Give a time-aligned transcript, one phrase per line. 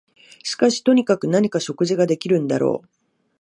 [0.41, 2.87] しかしとにかく何か食事ができるんだろう